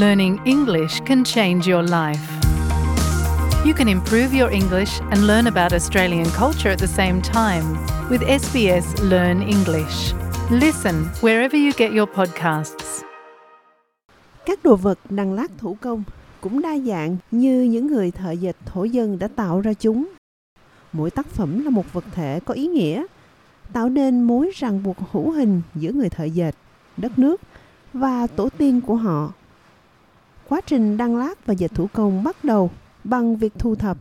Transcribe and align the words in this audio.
learning 0.00 0.40
English 0.44 1.00
can 1.04 1.24
change 1.24 1.70
your 1.70 1.82
life. 1.82 2.24
You 3.66 3.74
can 3.74 3.88
improve 3.88 4.32
your 4.32 4.50
English 4.50 5.00
and 5.10 5.26
learn 5.26 5.46
about 5.46 5.72
Australian 5.72 6.24
culture 6.24 6.70
at 6.70 6.78
the 6.78 6.86
same 6.86 7.20
time 7.20 7.64
with 8.10 8.22
SBS 8.22 9.10
Learn 9.10 9.42
English. 9.42 10.14
Listen 10.50 10.94
wherever 11.20 11.56
you 11.56 11.72
get 11.76 11.90
your 11.92 12.08
podcasts. 12.14 13.02
Các 14.46 14.62
đồ 14.62 14.76
vật 14.76 14.98
đằng 15.10 15.32
lát 15.32 15.50
thủ 15.58 15.76
công 15.80 16.02
cũng 16.40 16.62
đa 16.62 16.78
dạng 16.78 17.16
như 17.30 17.62
những 17.62 17.86
người 17.86 18.10
thợ 18.10 18.30
dệt 18.32 18.56
thổ 18.66 18.84
dân 18.84 19.18
đã 19.18 19.28
tạo 19.28 19.60
ra 19.60 19.72
chúng. 19.72 20.08
Mỗi 20.92 21.10
tác 21.10 21.26
phẩm 21.26 21.64
là 21.64 21.70
một 21.70 21.92
vật 21.92 22.04
thể 22.12 22.40
có 22.44 22.54
ý 22.54 22.66
nghĩa, 22.66 23.04
tạo 23.72 23.88
nên 23.88 24.22
mối 24.22 24.50
ràng 24.54 24.82
buộc 24.82 24.96
hữu 25.12 25.30
hình 25.30 25.62
giữa 25.74 25.92
người 25.92 26.08
thợ 26.08 26.24
dệt, 26.24 26.54
đất 26.96 27.18
nước 27.18 27.40
và 27.92 28.26
tổ 28.26 28.48
tiên 28.58 28.80
của 28.80 28.96
họ. 28.96 29.32
Quá 30.50 30.60
trình 30.66 30.96
đăng 30.96 31.16
lát 31.16 31.46
và 31.46 31.54
dệt 31.54 31.74
thủ 31.74 31.86
công 31.92 32.24
bắt 32.24 32.44
đầu 32.44 32.70
bằng 33.04 33.36
việc 33.36 33.52
thu 33.58 33.74
thập 33.74 33.98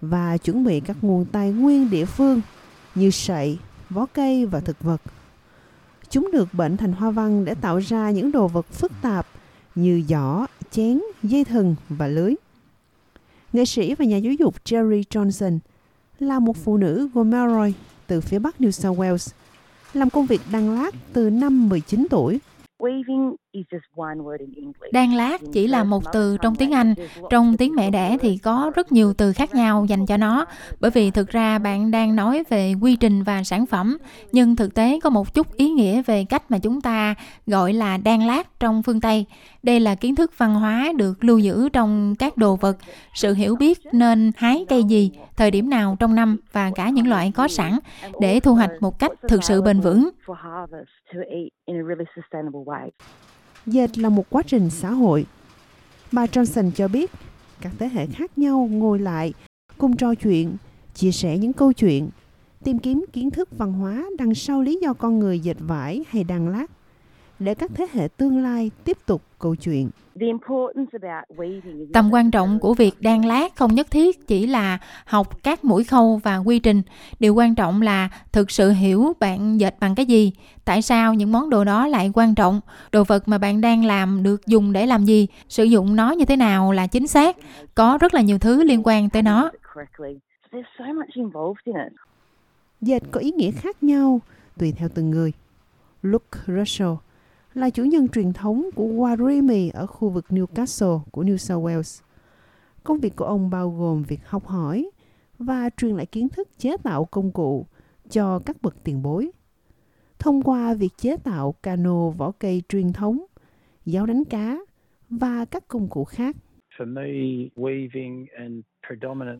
và 0.00 0.36
chuẩn 0.36 0.64
bị 0.64 0.80
các 0.80 0.96
nguồn 1.02 1.24
tài 1.24 1.52
nguyên 1.52 1.90
địa 1.90 2.04
phương 2.04 2.40
như 2.94 3.10
sậy, 3.10 3.58
vỏ 3.90 4.06
cây 4.06 4.46
và 4.46 4.60
thực 4.60 4.82
vật. 4.82 5.02
Chúng 6.10 6.30
được 6.32 6.54
bệnh 6.54 6.76
thành 6.76 6.92
hoa 6.92 7.10
văn 7.10 7.44
để 7.44 7.54
tạo 7.54 7.78
ra 7.78 8.10
những 8.10 8.32
đồ 8.32 8.48
vật 8.48 8.66
phức 8.72 8.92
tạp 9.02 9.26
như 9.74 10.02
giỏ, 10.08 10.46
chén, 10.70 11.00
dây 11.22 11.44
thừng 11.44 11.76
và 11.88 12.06
lưới. 12.06 12.34
Nghệ 13.52 13.64
sĩ 13.64 13.94
và 13.94 14.04
nhà 14.04 14.16
giáo 14.16 14.32
dục 14.32 14.54
Jerry 14.64 15.02
Johnson 15.10 15.58
là 16.18 16.38
một 16.38 16.56
phụ 16.56 16.76
nữ 16.76 17.08
Gomeroy 17.14 17.72
từ 18.06 18.20
phía 18.20 18.38
bắc 18.38 18.54
New 18.58 18.70
South 18.70 18.98
Wales, 18.98 19.32
làm 19.92 20.10
công 20.10 20.26
việc 20.26 20.40
đăng 20.52 20.74
lát 20.74 20.94
từ 21.12 21.30
năm 21.30 21.68
19 21.68 22.06
tuổi. 22.10 22.40
Đan 24.92 25.12
lát 25.12 25.40
chỉ 25.52 25.66
là 25.66 25.84
một 25.84 26.12
từ 26.12 26.36
trong 26.42 26.54
tiếng 26.54 26.72
Anh, 26.72 26.94
trong 27.30 27.56
tiếng 27.56 27.74
mẹ 27.74 27.90
đẻ 27.90 28.16
thì 28.20 28.38
có 28.38 28.72
rất 28.74 28.92
nhiều 28.92 29.14
từ 29.14 29.32
khác 29.32 29.54
nhau 29.54 29.84
dành 29.88 30.06
cho 30.06 30.16
nó, 30.16 30.44
bởi 30.80 30.90
vì 30.90 31.10
thực 31.10 31.28
ra 31.28 31.58
bạn 31.58 31.90
đang 31.90 32.16
nói 32.16 32.44
về 32.48 32.74
quy 32.80 32.96
trình 32.96 33.22
và 33.22 33.44
sản 33.44 33.66
phẩm, 33.66 33.98
nhưng 34.32 34.56
thực 34.56 34.74
tế 34.74 35.00
có 35.02 35.10
một 35.10 35.34
chút 35.34 35.56
ý 35.56 35.70
nghĩa 35.70 36.02
về 36.02 36.24
cách 36.24 36.50
mà 36.50 36.58
chúng 36.58 36.80
ta 36.80 37.14
gọi 37.46 37.72
là 37.72 37.96
đan 37.96 38.20
lát 38.20 38.60
trong 38.60 38.82
phương 38.82 39.00
Tây. 39.00 39.26
Đây 39.62 39.80
là 39.80 39.94
kiến 39.94 40.14
thức 40.14 40.38
văn 40.38 40.54
hóa 40.54 40.92
được 40.96 41.24
lưu 41.24 41.38
giữ 41.38 41.68
trong 41.68 42.14
các 42.18 42.36
đồ 42.36 42.56
vật, 42.56 42.76
sự 43.14 43.34
hiểu 43.34 43.56
biết 43.56 43.78
nên 43.92 44.32
hái 44.36 44.66
cây 44.68 44.84
gì, 44.84 45.10
thời 45.36 45.50
điểm 45.50 45.70
nào 45.70 45.96
trong 46.00 46.14
năm 46.14 46.36
và 46.52 46.70
cả 46.74 46.88
những 46.88 47.08
loại 47.08 47.32
có 47.34 47.48
sẵn 47.48 47.78
để 48.20 48.40
thu 48.40 48.54
hoạch 48.54 48.70
một 48.80 48.98
cách 48.98 49.12
thực 49.28 49.44
sự 49.44 49.62
bền 49.62 49.80
vững. 49.80 50.10
Dệt 53.66 53.98
là 53.98 54.08
một 54.08 54.30
quá 54.30 54.42
trình 54.46 54.70
xã 54.70 54.90
hội. 54.90 55.26
Bà 56.12 56.26
Johnson 56.26 56.70
cho 56.70 56.88
biết 56.88 57.10
các 57.60 57.72
thế 57.78 57.88
hệ 57.88 58.06
khác 58.06 58.38
nhau 58.38 58.68
ngồi 58.70 58.98
lại 58.98 59.32
cùng 59.78 59.96
trò 59.96 60.14
chuyện, 60.14 60.56
chia 60.94 61.12
sẻ 61.12 61.38
những 61.38 61.52
câu 61.52 61.72
chuyện, 61.72 62.10
tìm 62.64 62.78
kiếm 62.78 63.04
kiến 63.12 63.30
thức 63.30 63.48
văn 63.58 63.72
hóa 63.72 64.04
đằng 64.18 64.34
sau 64.34 64.62
lý 64.62 64.78
do 64.82 64.92
con 64.92 65.18
người 65.18 65.40
dệt 65.40 65.56
vải 65.60 66.04
hay 66.08 66.24
đan 66.24 66.52
lát 66.52 66.66
để 67.38 67.54
các 67.54 67.70
thế 67.74 67.86
hệ 67.92 68.08
tương 68.16 68.42
lai 68.42 68.70
tiếp 68.84 68.98
tục 69.06 69.22
câu 69.38 69.56
chuyện. 69.56 69.90
Tầm 71.92 72.10
quan 72.12 72.30
trọng 72.30 72.58
của 72.60 72.74
việc 72.74 72.92
đan 73.00 73.22
lát 73.22 73.56
không 73.56 73.74
nhất 73.74 73.90
thiết 73.90 74.26
chỉ 74.26 74.46
là 74.46 74.78
học 75.06 75.42
các 75.42 75.64
mũi 75.64 75.84
khâu 75.84 76.20
và 76.24 76.36
quy 76.36 76.58
trình. 76.58 76.82
Điều 77.20 77.34
quan 77.34 77.54
trọng 77.54 77.82
là 77.82 78.08
thực 78.32 78.50
sự 78.50 78.70
hiểu 78.70 79.12
bạn 79.20 79.60
dệt 79.60 79.74
bằng 79.80 79.94
cái 79.94 80.06
gì, 80.06 80.32
tại 80.64 80.82
sao 80.82 81.14
những 81.14 81.32
món 81.32 81.50
đồ 81.50 81.64
đó 81.64 81.86
lại 81.86 82.10
quan 82.14 82.34
trọng, 82.34 82.60
đồ 82.92 83.04
vật 83.04 83.28
mà 83.28 83.38
bạn 83.38 83.60
đang 83.60 83.84
làm 83.84 84.22
được 84.22 84.46
dùng 84.46 84.72
để 84.72 84.86
làm 84.86 85.04
gì, 85.04 85.26
sử 85.48 85.64
dụng 85.64 85.96
nó 85.96 86.10
như 86.10 86.24
thế 86.24 86.36
nào 86.36 86.72
là 86.72 86.86
chính 86.86 87.06
xác. 87.06 87.36
Có 87.74 87.98
rất 88.00 88.14
là 88.14 88.20
nhiều 88.20 88.38
thứ 88.38 88.62
liên 88.64 88.82
quan 88.84 89.10
tới 89.10 89.22
nó. 89.22 89.50
Dệt 92.80 93.02
có 93.10 93.20
ý 93.20 93.32
nghĩa 93.32 93.50
khác 93.50 93.82
nhau 93.82 94.20
tùy 94.58 94.72
theo 94.76 94.88
từng 94.94 95.10
người. 95.10 95.32
Luke 96.02 96.38
Russell 96.46 96.92
là 97.54 97.70
chủ 97.70 97.84
nhân 97.84 98.08
truyền 98.08 98.32
thống 98.32 98.70
của 98.74 98.84
Warimi 98.84 99.70
ở 99.74 99.86
khu 99.86 100.08
vực 100.08 100.24
Newcastle 100.28 101.00
của 101.10 101.24
New 101.24 101.36
South 101.36 101.64
Wales. 101.64 102.02
Công 102.84 103.00
việc 103.00 103.16
của 103.16 103.24
ông 103.24 103.50
bao 103.50 103.70
gồm 103.70 104.02
việc 104.02 104.20
học 104.26 104.46
hỏi 104.46 104.90
và 105.38 105.70
truyền 105.76 105.96
lại 105.96 106.06
kiến 106.06 106.28
thức 106.28 106.48
chế 106.58 106.76
tạo 106.76 107.04
công 107.04 107.32
cụ 107.32 107.66
cho 108.10 108.38
các 108.46 108.56
bậc 108.62 108.84
tiền 108.84 109.02
bối. 109.02 109.30
Thông 110.18 110.42
qua 110.42 110.74
việc 110.74 110.90
chế 110.96 111.16
tạo 111.16 111.54
cano 111.62 112.10
vỏ 112.10 112.32
cây 112.38 112.62
truyền 112.68 112.92
thống, 112.92 113.24
giáo 113.86 114.06
đánh 114.06 114.24
cá 114.24 114.58
và 115.10 115.44
các 115.44 115.68
công 115.68 115.88
cụ 115.88 116.04
khác. 116.04 116.36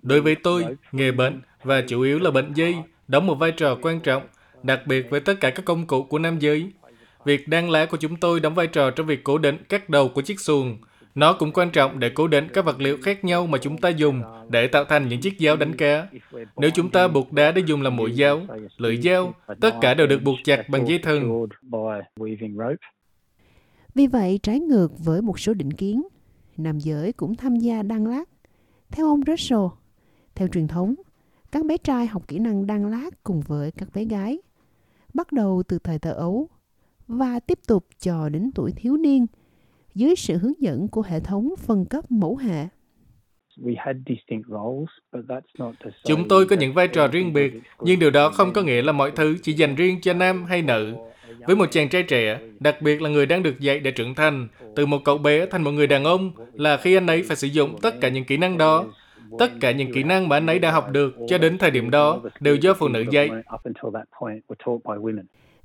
Đối 0.02 0.20
với 0.20 0.36
tôi, 0.42 0.64
nghề 0.92 1.12
bệnh 1.12 1.41
và 1.62 1.82
chủ 1.88 2.00
yếu 2.00 2.19
là 2.19 2.31
bệnh 2.31 2.52
dây 2.54 2.75
đóng 3.08 3.26
một 3.26 3.34
vai 3.34 3.52
trò 3.52 3.78
quan 3.82 4.00
trọng, 4.00 4.22
đặc 4.62 4.81
biệt 4.86 5.06
với 5.10 5.20
tất 5.20 5.34
cả 5.41 5.50
các 5.50 5.64
công 5.64 5.86
cụ 5.86 6.02
của 6.02 6.19
nam 6.19 6.38
giới 6.38 6.72
Việc 7.25 7.49
đan 7.49 7.69
lá 7.69 7.87
của 7.87 7.97
chúng 7.97 8.17
tôi 8.17 8.41
đóng 8.41 8.55
vai 8.55 8.67
trò 8.67 8.91
trong 8.91 9.07
việc 9.07 9.25
cố 9.25 9.39
định 9.39 9.57
các 9.69 9.89
đầu 9.89 10.09
của 10.09 10.23
chiếc 10.23 10.41
xuồng. 10.41 10.79
Nó 11.15 11.33
cũng 11.33 11.53
quan 11.53 11.71
trọng 11.71 11.99
để 11.99 12.11
cố 12.11 12.29
định 12.29 12.49
các 12.53 12.65
vật 12.65 12.81
liệu 12.81 12.99
khác 13.03 13.25
nhau 13.25 13.47
mà 13.47 13.59
chúng 13.59 13.79
ta 13.79 13.89
dùng 13.89 14.23
để 14.49 14.67
tạo 14.67 14.85
thành 14.85 15.09
những 15.09 15.21
chiếc 15.21 15.37
dao 15.41 15.57
đánh 15.57 15.77
cá. 15.77 16.09
Nếu 16.57 16.71
chúng 16.75 16.91
ta 16.91 17.09
buộc 17.09 17.33
đá 17.33 17.53
để 17.53 17.62
dùng 17.67 17.83
làm 17.83 17.97
mũi 17.97 18.12
dao, 18.12 18.41
lưỡi 18.77 18.97
dao, 18.97 19.35
tất 19.61 19.75
cả 19.81 19.95
đều 19.95 20.07
được 20.07 20.23
buộc 20.23 20.37
chặt 20.45 20.69
bằng 20.69 20.89
dây 20.89 20.99
thừng. 20.99 21.47
Vì 23.95 24.06
vậy, 24.06 24.41
trái 24.43 24.61
ngược 24.61 24.93
với 24.99 25.23
một 25.23 25.41
số 25.41 25.55
định 25.55 25.73
kiến, 25.73 26.03
nam 26.56 26.79
giới 26.79 27.12
cũng 27.12 27.35
tham 27.35 27.56
gia 27.56 27.83
đan 27.83 28.05
lát. 28.05 28.25
Theo 28.91 29.06
ông 29.06 29.21
Russell, 29.27 29.62
theo 30.35 30.49
truyền 30.49 30.69
thống, 30.69 30.95
các 31.53 31.65
bé 31.65 31.77
trai 31.77 32.06
học 32.06 32.29
kỹ 32.29 32.39
năng 32.39 32.67
đan 32.67 32.91
lát 32.91 33.11
cùng 33.23 33.41
với 33.41 33.71
các 33.71 33.89
bé 33.95 34.05
gái. 34.05 34.39
Bắt 35.15 35.33
đầu 35.33 35.62
từ 35.69 35.79
thời 35.79 35.99
thơ 35.99 36.12
ấu, 36.12 36.49
và 37.09 37.41
tiếp 37.41 37.59
tục 37.69 37.87
cho 37.98 38.28
đến 38.28 38.50
tuổi 38.54 38.72
thiếu 38.76 38.97
niên 38.97 39.26
dưới 39.94 40.16
sự 40.16 40.37
hướng 40.37 40.62
dẫn 40.62 40.88
của 40.88 41.03
hệ 41.03 41.20
thống 41.20 41.54
phân 41.59 41.84
cấp 41.84 42.10
mẫu 42.10 42.37
hệ. 42.37 42.66
Chúng 46.04 46.28
tôi 46.28 46.47
có 46.47 46.56
những 46.56 46.75
vai 46.75 46.88
trò 46.88 47.09
riêng 47.09 47.32
biệt, 47.32 47.53
nhưng 47.81 47.98
điều 47.98 48.10
đó 48.10 48.31
không 48.31 48.53
có 48.53 48.62
nghĩa 48.62 48.82
là 48.82 48.93
mọi 48.93 49.10
thứ 49.10 49.37
chỉ 49.43 49.53
dành 49.53 49.75
riêng 49.75 50.00
cho 50.00 50.12
nam 50.12 50.44
hay 50.44 50.62
nữ. 50.62 50.94
Với 51.47 51.56
một 51.56 51.66
chàng 51.70 51.88
trai 51.88 52.03
trẻ, 52.03 52.41
đặc 52.60 52.82
biệt 52.82 53.03
là 53.03 53.10
người 53.10 53.26
đang 53.26 53.43
được 53.43 53.60
dạy 53.60 53.78
để 53.78 53.91
trưởng 53.91 54.14
thành, 54.14 54.48
từ 54.76 54.87
một 54.87 55.04
cậu 55.04 55.19
bé 55.19 55.47
thành 55.47 55.62
một 55.62 55.70
người 55.70 55.87
đàn 55.87 56.04
ông, 56.04 56.32
là 56.53 56.76
khi 56.76 56.94
anh 56.94 57.06
ấy 57.06 57.22
phải 57.22 57.37
sử 57.37 57.47
dụng 57.47 57.78
tất 57.82 58.00
cả 58.00 58.09
những 58.09 58.25
kỹ 58.25 58.37
năng 58.37 58.59
đó. 58.59 58.87
Tất 59.38 59.53
cả 59.60 59.70
những 59.70 59.93
kỹ 59.93 60.03
năng 60.03 60.28
mà 60.28 60.37
anh 60.37 60.47
ấy 60.47 60.59
đã 60.59 60.70
học 60.70 60.91
được 60.91 61.14
cho 61.28 61.38
đến 61.38 61.59
thời 61.59 61.70
điểm 61.70 61.91
đó 61.91 62.20
đều 62.41 62.56
do 62.56 62.75
phụ 62.75 62.88
nữ 62.88 63.04
dạy. 63.10 63.31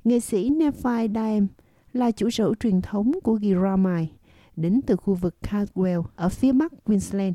Nghệ 0.04 0.20
sĩ 0.20 0.50
Nephi 0.50 1.08
Daem 1.14 1.46
là 1.92 2.10
chủ 2.10 2.30
sở 2.30 2.52
truyền 2.60 2.82
thống 2.82 3.12
của 3.22 3.38
Giramai, 3.42 4.10
đến 4.56 4.80
từ 4.86 4.96
khu 4.96 5.14
vực 5.14 5.34
Caldwell 5.42 6.02
ở 6.16 6.28
phía 6.28 6.52
bắc 6.52 6.72
Queensland. 6.84 7.34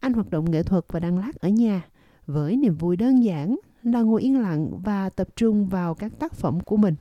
Anh 0.00 0.12
hoạt 0.12 0.30
động 0.30 0.50
nghệ 0.50 0.62
thuật 0.62 0.84
và 0.88 1.00
đăng 1.00 1.18
lát 1.18 1.32
ở 1.40 1.48
nhà 1.48 1.82
với 2.26 2.56
niềm 2.56 2.74
vui 2.74 2.96
đơn 2.96 3.24
giản 3.24 3.56
là 3.82 4.00
ngồi 4.00 4.22
yên 4.22 4.40
lặng 4.40 4.70
và 4.84 5.10
tập 5.10 5.28
trung 5.36 5.68
vào 5.68 5.94
các 5.94 6.12
tác 6.18 6.34
phẩm 6.34 6.60
của 6.60 6.76
mình. 6.76 6.94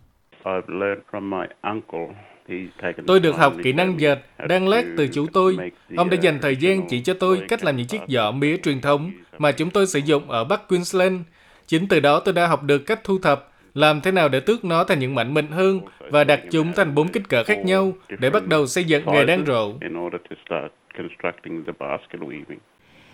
Tôi 3.08 3.20
được 3.20 3.36
học 3.36 3.54
kỹ 3.64 3.74
năng 3.74 4.00
dệt, 4.00 4.20
đan 4.50 4.66
lát 4.66 4.86
từ 4.98 5.08
chú 5.08 5.26
tôi. 5.34 5.58
Ông 5.98 6.10
đã 6.10 6.18
dành 6.22 6.40
thời 6.42 6.56
gian 6.56 6.88
chỉ 6.90 7.02
cho 7.02 7.14
tôi 7.14 7.42
cách 7.48 7.64
làm 7.64 7.78
những 7.78 7.88
chiếc 7.88 8.02
giỏ 8.08 8.32
mía 8.32 8.58
truyền 8.58 8.82
thống 8.82 9.12
mà 9.38 9.52
chúng 9.52 9.70
tôi 9.70 9.88
sử 9.88 10.00
dụng 10.00 10.30
ở 10.30 10.44
Bắc 10.44 10.68
Queensland. 10.68 11.22
Chính 11.68 11.88
từ 11.88 12.00
đó 12.00 12.20
tôi 12.20 12.34
đã 12.34 12.48
học 12.48 12.64
được 12.64 12.80
cách 12.80 13.00
thu 13.04 13.18
thập, 13.20 13.52
làm 13.76 14.02
thế 14.02 14.12
nào 14.12 14.30
để 14.30 14.40
tước 14.40 14.66
nó 14.66 14.84
thành 14.84 15.00
những 15.00 15.16
mảnh 15.16 15.34
mịn 15.34 15.48
hơn 15.48 15.82
và 16.12 16.24
đặt 16.24 16.42
chúng 16.52 16.74
thành 16.76 16.96
bốn 16.96 17.08
kích 17.08 17.30
cỡ 17.30 17.44
khác 17.44 17.66
nhau 17.66 17.94
để 18.20 18.30
bắt 18.30 18.48
đầu 18.48 18.68
xây 18.68 18.84
dựng 18.84 19.04
nghề 19.06 19.26
đan 19.26 19.46
rộ. 19.46 19.74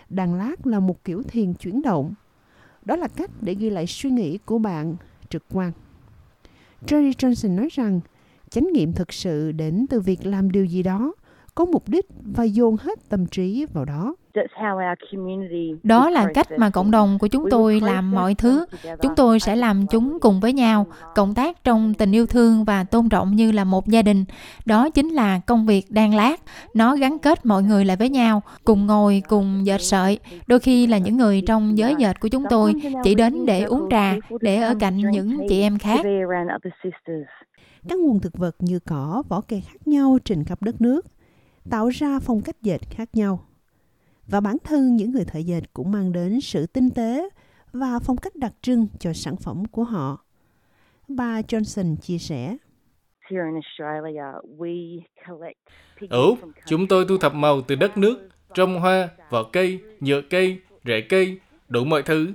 Đàn 0.09 0.35
lát 0.35 0.67
là 0.67 0.79
một 0.79 1.03
kiểu 1.03 1.23
thiền 1.23 1.53
chuyển 1.53 1.81
động. 1.81 2.13
Đó 2.85 2.95
là 2.95 3.07
cách 3.15 3.29
để 3.41 3.53
ghi 3.53 3.69
lại 3.69 3.87
suy 3.87 4.09
nghĩ 4.09 4.37
của 4.45 4.57
bạn 4.57 4.95
trực 5.29 5.43
quan. 5.53 5.71
Jerry 6.87 7.11
Johnson 7.11 7.55
nói 7.55 7.67
rằng, 7.71 7.99
chánh 8.49 8.67
niệm 8.73 8.93
thực 8.93 9.13
sự 9.13 9.51
đến 9.51 9.85
từ 9.89 9.99
việc 9.99 10.25
làm 10.25 10.51
điều 10.51 10.65
gì 10.65 10.83
đó 10.83 11.13
có 11.55 11.65
mục 11.65 11.89
đích 11.89 12.05
và 12.35 12.43
dồn 12.43 12.77
hết 12.79 13.09
tâm 13.09 13.25
trí 13.25 13.65
vào 13.73 13.85
đó. 13.85 14.15
Đó 15.83 16.09
là 16.09 16.27
cách 16.33 16.47
mà 16.57 16.69
cộng 16.69 16.91
đồng 16.91 17.19
của 17.19 17.27
chúng 17.27 17.49
tôi 17.49 17.79
làm 17.79 18.11
mọi 18.11 18.35
thứ. 18.35 18.65
Chúng 19.01 19.15
tôi 19.15 19.39
sẽ 19.39 19.55
làm 19.55 19.87
chúng 19.87 20.19
cùng 20.19 20.39
với 20.39 20.53
nhau, 20.53 20.87
cộng 21.15 21.33
tác 21.33 21.63
trong 21.63 21.93
tình 21.93 22.11
yêu 22.11 22.25
thương 22.25 22.65
và 22.65 22.83
tôn 22.83 23.09
trọng 23.09 23.35
như 23.35 23.51
là 23.51 23.63
một 23.63 23.87
gia 23.87 24.01
đình. 24.01 24.25
Đó 24.65 24.89
chính 24.89 25.09
là 25.09 25.39
công 25.39 25.65
việc 25.65 25.91
đang 25.91 26.15
lát. 26.15 26.41
Nó 26.73 26.95
gắn 26.95 27.19
kết 27.19 27.45
mọi 27.45 27.63
người 27.63 27.85
lại 27.85 27.97
với 27.97 28.09
nhau, 28.09 28.41
cùng 28.63 28.87
ngồi, 28.87 29.23
cùng 29.29 29.65
dệt 29.65 29.81
sợi. 29.81 30.19
Đôi 30.47 30.59
khi 30.59 30.87
là 30.87 30.97
những 30.97 31.17
người 31.17 31.41
trong 31.47 31.77
giới 31.77 31.95
dệt 31.97 32.19
của 32.19 32.27
chúng 32.27 32.43
tôi 32.49 32.73
chỉ 33.03 33.15
đến 33.15 33.45
để 33.45 33.63
uống 33.63 33.87
trà, 33.89 34.15
để 34.41 34.61
ở 34.61 34.75
cạnh 34.79 34.97
những 34.97 35.37
chị 35.49 35.61
em 35.61 35.77
khác. 35.77 36.05
Các 37.89 37.99
nguồn 37.99 38.19
thực 38.19 38.37
vật 38.37 38.55
như 38.59 38.79
cỏ, 38.79 39.23
vỏ 39.29 39.41
cây 39.41 39.61
khác 39.61 39.87
nhau 39.87 40.17
trên 40.25 40.43
khắp 40.43 40.61
đất 40.61 40.81
nước 40.81 41.05
tạo 41.69 41.89
ra 41.89 42.19
phong 42.19 42.41
cách 42.41 42.61
dệt 42.61 42.81
khác 42.89 43.09
nhau. 43.13 43.39
Và 44.27 44.41
bản 44.41 44.57
thân 44.63 44.95
những 44.95 45.11
người 45.11 45.25
thợ 45.25 45.39
dệt 45.39 45.61
cũng 45.73 45.91
mang 45.91 46.11
đến 46.11 46.41
sự 46.41 46.65
tinh 46.65 46.89
tế 46.89 47.29
và 47.73 47.99
phong 47.99 48.17
cách 48.17 48.35
đặc 48.35 48.53
trưng 48.61 48.87
cho 48.99 49.13
sản 49.13 49.35
phẩm 49.37 49.65
của 49.65 49.83
họ. 49.83 50.25
Bà 51.07 51.41
Johnson 51.41 51.95
chia 51.95 52.17
sẻ. 52.17 52.57
Ở 56.09 56.23
Úc, 56.23 56.39
chúng 56.65 56.87
tôi 56.87 57.05
thu 57.09 57.17
thập 57.17 57.33
màu 57.33 57.61
từ 57.61 57.75
đất 57.75 57.97
nước, 57.97 58.29
trồng 58.53 58.79
hoa, 58.79 59.09
vỏ 59.29 59.43
cây, 59.43 59.79
nhựa 59.99 60.21
cây, 60.21 60.59
rễ 60.85 61.01
cây, 61.01 61.39
đủ 61.67 61.83
mọi 61.83 62.03
thứ. 62.03 62.33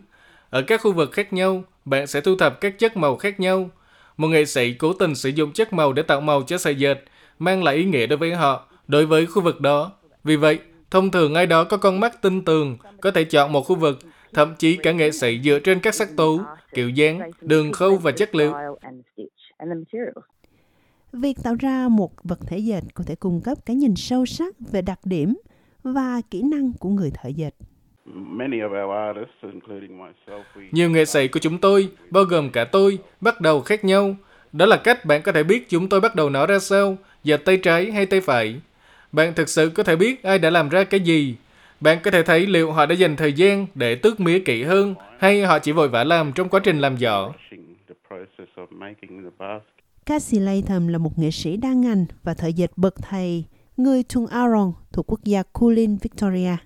Ở 0.51 0.63
các 0.63 0.81
khu 0.83 0.93
vực 0.93 1.13
khác 1.13 1.33
nhau, 1.33 1.63
bạn 1.85 2.07
sẽ 2.07 2.21
thu 2.21 2.37
thập 2.37 2.61
các 2.61 2.79
chất 2.79 2.97
màu 2.97 3.17
khác 3.17 3.41
nhau. 3.41 3.71
Một 4.17 4.29
nghệ 4.29 4.45
sĩ 4.45 4.75
cố 4.75 4.93
tình 4.93 5.15
sử 5.15 5.29
dụng 5.29 5.53
chất 5.53 5.73
màu 5.73 5.93
để 5.93 6.03
tạo 6.03 6.21
màu 6.21 6.43
cho 6.43 6.59
sợi 6.59 6.75
dệt, 6.75 6.99
mang 7.39 7.65
lại 7.65 7.77
ý 7.77 7.85
nghĩa 7.85 8.07
đối 8.07 8.17
với 8.17 8.35
họ, 8.35 8.69
đối 8.89 9.07
với 9.07 9.27
khu 9.27 9.43
vực 9.43 9.61
đó. 9.61 9.93
Vì 10.25 10.37
vậy, 10.37 10.59
thông 10.91 11.11
thường 11.11 11.35
ai 11.35 11.47
đó 11.47 11.65
có 11.65 11.77
con 11.77 12.01
mắt 12.01 12.23
tinh 12.23 12.45
tường, 12.45 12.77
có 13.01 13.11
thể 13.11 13.25
chọn 13.25 13.53
một 13.53 13.63
khu 13.63 13.77
vực, 13.77 13.99
thậm 14.35 14.55
chí 14.59 14.77
cả 14.77 14.93
nghệ 14.93 15.11
sĩ 15.11 15.41
dựa 15.45 15.59
trên 15.59 15.81
các 15.81 15.95
sắc 15.95 16.17
tố, 16.17 16.41
kiểu 16.75 16.89
dáng, 16.89 17.31
đường 17.41 17.73
khâu 17.73 17.97
và 17.97 18.13
chất 18.13 18.35
liệu. 18.35 18.53
Việc 21.13 21.37
tạo 21.43 21.55
ra 21.59 21.89
một 21.89 22.13
vật 22.25 22.39
thể 22.47 22.59
dệt 22.59 22.81
có 22.95 23.05
thể 23.07 23.15
cung 23.15 23.41
cấp 23.41 23.59
cái 23.67 23.77
nhìn 23.77 23.97
sâu 23.97 24.27
sắc 24.27 24.55
về 24.73 24.83
đặc 24.83 25.01
điểm 25.05 25.37
và 25.83 26.21
kỹ 26.31 26.43
năng 26.43 26.73
của 26.73 26.89
người 26.89 27.11
thợ 27.11 27.29
dệt. 27.29 27.55
Nhiều 30.73 30.91
nghệ 30.91 31.05
sĩ 31.05 31.29
của 31.29 31.39
chúng 31.39 31.59
tôi, 31.59 31.89
bao 32.11 32.25
gồm 32.25 32.51
cả 32.51 32.65
tôi, 32.65 32.99
bắt 33.21 33.41
đầu 33.41 33.61
khác 33.61 33.85
nhau. 33.85 34.17
Đó 34.53 34.67
là 34.67 34.77
cách 34.77 35.05
bạn 35.05 35.23
có 35.23 35.33
thể 35.33 35.43
biết 35.43 35.69
chúng 35.69 35.89
tôi 35.89 36.01
bắt 36.01 36.15
đầu 36.15 36.31
nó 36.31 36.47
ra 36.47 36.59
sao, 36.59 36.97
dệt 37.25 37.37
tay 37.37 37.57
trái 37.57 37.93
hay 37.93 38.07
tay 38.07 38.21
phải. 38.21 38.61
Bạn 39.17 39.35
thực 39.35 39.49
sự 39.49 39.71
có 39.75 39.83
thể 39.83 39.97
biết 39.97 40.23
ai 40.23 40.39
đã 40.39 40.51
làm 40.51 40.69
ra 40.69 40.85
cái 40.85 41.01
gì. 41.01 41.37
Bạn 41.81 41.99
có 42.03 42.11
thể 42.11 42.23
thấy 42.23 42.47
liệu 42.47 42.73
họ 42.73 42.87
đã 42.87 42.95
dành 42.95 43.17
thời 43.17 43.33
gian 43.33 43.67
để 43.75 43.95
tước 43.95 44.21
mía 44.21 44.39
kỹ 44.39 44.63
hơn 44.63 44.95
hay 45.19 45.45
họ 45.45 45.59
chỉ 45.59 45.73
vội 45.73 45.89
vã 45.89 46.05
làm 46.05 46.33
trong 46.33 46.49
quá 46.49 46.61
trình 46.65 46.79
làm 46.79 46.99
giỏ. 46.99 47.33
Cassie 50.07 50.41
Latham 50.41 50.89
là 50.89 50.99
một 50.99 51.19
nghệ 51.19 51.31
sĩ 51.31 51.57
đa 51.57 51.73
ngành 51.73 52.07
và 52.23 52.35
thợ 52.35 52.49
dệt 52.49 52.71
bậc 52.77 52.95
thầy, 53.03 53.45
người 53.77 54.03
Tung 54.03 54.27
Aron 54.27 54.73
thuộc 54.93 55.07
quốc 55.13 55.21
gia 55.25 55.43
Kulin, 55.43 55.97
Victoria. 55.97 56.57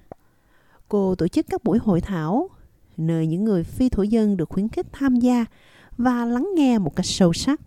Cô 0.88 1.14
tổ 1.14 1.28
chức 1.28 1.46
các 1.50 1.64
buổi 1.64 1.78
hội 1.78 2.00
thảo, 2.00 2.50
nơi 2.96 3.26
những 3.26 3.44
người 3.44 3.64
phi 3.64 3.88
thổ 3.88 4.02
dân 4.02 4.36
được 4.36 4.48
khuyến 4.48 4.68
khích 4.68 4.86
tham 4.92 5.16
gia 5.16 5.44
và 5.98 6.24
lắng 6.24 6.48
nghe 6.56 6.78
một 6.78 6.96
cách 6.96 7.06
sâu 7.06 7.32
sắc 7.32 7.60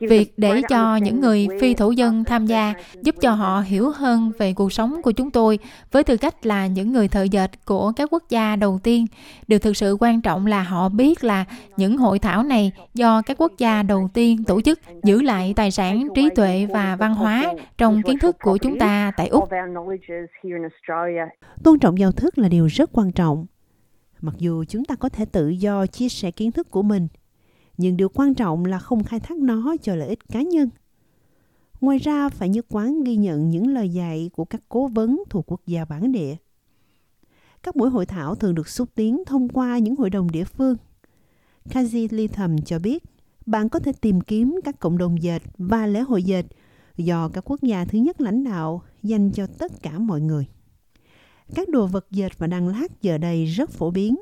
Việc 0.00 0.32
để 0.36 0.62
cho 0.68 0.96
những 0.96 1.20
người 1.20 1.48
phi 1.60 1.74
thổ 1.74 1.90
dân 1.90 2.24
tham 2.24 2.46
gia 2.46 2.74
giúp 3.02 3.14
cho 3.20 3.30
họ 3.30 3.60
hiểu 3.60 3.90
hơn 3.90 4.32
về 4.38 4.52
cuộc 4.54 4.72
sống 4.72 5.02
của 5.02 5.10
chúng 5.12 5.30
tôi 5.30 5.58
với 5.92 6.04
tư 6.04 6.16
cách 6.16 6.46
là 6.46 6.66
những 6.66 6.92
người 6.92 7.08
thợ 7.08 7.22
dệt 7.22 7.50
của 7.64 7.92
các 7.96 8.08
quốc 8.12 8.22
gia 8.28 8.56
đầu 8.56 8.78
tiên. 8.82 9.06
Điều 9.48 9.58
thực 9.58 9.76
sự 9.76 9.96
quan 10.00 10.20
trọng 10.20 10.46
là 10.46 10.62
họ 10.62 10.88
biết 10.88 11.24
là 11.24 11.44
những 11.76 11.96
hội 11.96 12.18
thảo 12.18 12.42
này 12.42 12.72
do 12.94 13.22
các 13.22 13.40
quốc 13.40 13.52
gia 13.58 13.82
đầu 13.82 14.08
tiên 14.14 14.44
tổ 14.44 14.60
chức 14.60 14.80
giữ 15.02 15.22
lại 15.22 15.52
tài 15.56 15.70
sản 15.70 16.08
trí 16.14 16.28
tuệ 16.34 16.66
và 16.66 16.96
văn 16.96 17.14
hóa 17.14 17.52
trong 17.78 18.02
kiến 18.02 18.18
thức 18.18 18.36
của 18.42 18.56
chúng 18.56 18.78
ta 18.78 19.12
tại 19.16 19.28
Úc. 19.28 19.48
Tôn 21.64 21.78
trọng 21.78 21.98
giao 21.98 22.12
thức 22.12 22.38
là 22.38 22.48
điều 22.48 22.66
rất 22.66 22.90
quan 22.92 23.12
trọng. 23.12 23.46
Mặc 24.20 24.34
dù 24.38 24.64
chúng 24.68 24.84
ta 24.84 24.94
có 24.94 25.08
thể 25.08 25.24
tự 25.24 25.48
do 25.48 25.86
chia 25.86 26.08
sẻ 26.08 26.30
kiến 26.30 26.52
thức 26.52 26.70
của 26.70 26.82
mình, 26.82 27.08
nhưng 27.78 27.96
điều 27.96 28.08
quan 28.08 28.34
trọng 28.34 28.64
là 28.64 28.78
không 28.78 29.04
khai 29.04 29.20
thác 29.20 29.38
nó 29.38 29.76
cho 29.82 29.94
lợi 29.94 30.08
ích 30.08 30.28
cá 30.28 30.42
nhân. 30.42 30.68
Ngoài 31.80 31.98
ra, 31.98 32.28
phải 32.28 32.48
nhất 32.48 32.66
quán 32.68 33.04
ghi 33.04 33.16
nhận 33.16 33.50
những 33.50 33.68
lời 33.68 33.88
dạy 33.88 34.30
của 34.32 34.44
các 34.44 34.62
cố 34.68 34.86
vấn 34.86 35.22
thuộc 35.30 35.52
quốc 35.52 35.60
gia 35.66 35.84
bản 35.84 36.12
địa. 36.12 36.36
Các 37.62 37.76
buổi 37.76 37.90
hội 37.90 38.06
thảo 38.06 38.34
thường 38.34 38.54
được 38.54 38.68
xúc 38.68 38.88
tiến 38.94 39.22
thông 39.26 39.48
qua 39.48 39.78
những 39.78 39.96
hội 39.96 40.10
đồng 40.10 40.30
địa 40.30 40.44
phương. 40.44 40.76
Kazi 41.70 42.08
Litham 42.10 42.58
cho 42.58 42.78
biết, 42.78 43.04
bạn 43.46 43.68
có 43.68 43.78
thể 43.78 43.92
tìm 43.92 44.20
kiếm 44.20 44.60
các 44.64 44.80
cộng 44.80 44.98
đồng 44.98 45.22
dệt 45.22 45.42
và 45.58 45.86
lễ 45.86 46.00
hội 46.00 46.22
dệt 46.22 46.46
do 46.96 47.28
các 47.28 47.50
quốc 47.50 47.62
gia 47.62 47.84
thứ 47.84 47.98
nhất 47.98 48.20
lãnh 48.20 48.44
đạo 48.44 48.82
dành 49.02 49.30
cho 49.30 49.46
tất 49.46 49.82
cả 49.82 49.98
mọi 49.98 50.20
người. 50.20 50.46
Các 51.54 51.68
đồ 51.68 51.86
vật 51.86 52.06
dệt 52.10 52.38
và 52.38 52.46
đăng 52.46 52.68
lát 52.68 53.02
giờ 53.02 53.18
đây 53.18 53.44
rất 53.44 53.70
phổ 53.70 53.90
biến 53.90 54.16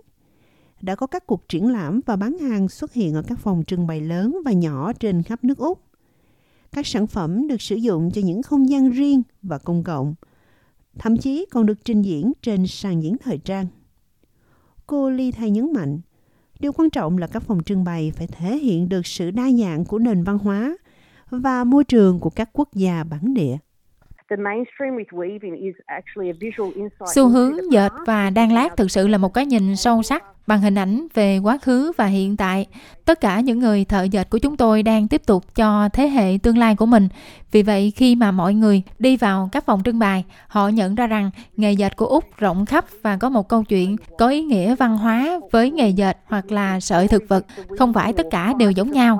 đã 0.80 0.94
có 0.94 1.06
các 1.06 1.26
cuộc 1.26 1.48
triển 1.48 1.72
lãm 1.72 2.00
và 2.06 2.16
bán 2.16 2.38
hàng 2.38 2.68
xuất 2.68 2.92
hiện 2.92 3.14
ở 3.14 3.22
các 3.22 3.38
phòng 3.38 3.62
trưng 3.66 3.86
bày 3.86 4.00
lớn 4.00 4.36
và 4.44 4.52
nhỏ 4.52 4.92
trên 4.92 5.22
khắp 5.22 5.44
nước 5.44 5.58
Úc. 5.58 5.82
Các 6.72 6.86
sản 6.86 7.06
phẩm 7.06 7.48
được 7.48 7.62
sử 7.62 7.76
dụng 7.76 8.10
cho 8.10 8.22
những 8.24 8.42
không 8.42 8.68
gian 8.68 8.90
riêng 8.90 9.22
và 9.42 9.58
công 9.58 9.84
cộng, 9.84 10.14
thậm 10.98 11.16
chí 11.16 11.46
còn 11.50 11.66
được 11.66 11.84
trình 11.84 12.02
diễn 12.02 12.32
trên 12.42 12.66
sàn 12.66 13.02
diễn 13.02 13.16
thời 13.18 13.38
trang. 13.38 13.66
Cô 14.86 15.10
Ly 15.10 15.32
thay 15.32 15.50
nhấn 15.50 15.72
mạnh, 15.72 16.00
điều 16.60 16.72
quan 16.72 16.90
trọng 16.90 17.18
là 17.18 17.26
các 17.26 17.42
phòng 17.42 17.62
trưng 17.64 17.84
bày 17.84 18.12
phải 18.16 18.26
thể 18.26 18.58
hiện 18.58 18.88
được 18.88 19.06
sự 19.06 19.30
đa 19.30 19.50
dạng 19.52 19.84
của 19.84 19.98
nền 19.98 20.24
văn 20.24 20.38
hóa 20.38 20.76
và 21.30 21.64
môi 21.64 21.84
trường 21.84 22.20
của 22.20 22.30
các 22.30 22.50
quốc 22.52 22.68
gia 22.74 23.04
bản 23.04 23.34
địa. 23.34 23.56
Xu 27.14 27.28
hướng 27.28 27.72
dệt 27.72 27.92
và 28.06 28.30
đan 28.30 28.50
lát 28.50 28.76
thực 28.76 28.90
sự 28.90 29.08
là 29.08 29.18
một 29.18 29.34
cái 29.34 29.46
nhìn 29.46 29.76
sâu 29.76 30.02
sắc 30.02 30.24
bằng 30.46 30.60
hình 30.60 30.74
ảnh 30.74 31.06
về 31.14 31.38
quá 31.38 31.58
khứ 31.62 31.92
và 31.96 32.06
hiện 32.06 32.36
tại. 32.36 32.66
Tất 33.04 33.20
cả 33.20 33.40
những 33.40 33.58
người 33.58 33.84
thợ 33.84 34.02
dệt 34.02 34.30
của 34.30 34.38
chúng 34.38 34.56
tôi 34.56 34.82
đang 34.82 35.08
tiếp 35.08 35.26
tục 35.26 35.54
cho 35.54 35.88
thế 35.92 36.08
hệ 36.08 36.38
tương 36.42 36.58
lai 36.58 36.76
của 36.76 36.86
mình. 36.86 37.08
Vì 37.52 37.62
vậy 37.62 37.92
khi 37.96 38.16
mà 38.16 38.30
mọi 38.30 38.54
người 38.54 38.82
đi 38.98 39.16
vào 39.16 39.48
các 39.52 39.64
phòng 39.64 39.82
trưng 39.84 39.98
bày, 39.98 40.24
họ 40.48 40.68
nhận 40.68 40.94
ra 40.94 41.06
rằng 41.06 41.30
nghề 41.56 41.72
dệt 41.72 41.96
của 41.96 42.06
Úc 42.06 42.24
rộng 42.38 42.66
khắp 42.66 42.84
và 43.02 43.16
có 43.20 43.28
một 43.28 43.48
câu 43.48 43.62
chuyện 43.62 43.96
có 44.18 44.28
ý 44.28 44.42
nghĩa 44.42 44.76
văn 44.76 44.96
hóa 44.96 45.40
với 45.52 45.70
nghề 45.70 45.88
dệt 45.88 46.16
hoặc 46.24 46.52
là 46.52 46.80
sợi 46.80 47.08
thực 47.08 47.28
vật. 47.28 47.46
Không 47.78 47.92
phải 47.92 48.12
tất 48.12 48.26
cả 48.30 48.54
đều 48.58 48.70
giống 48.70 48.90
nhau. 48.90 49.18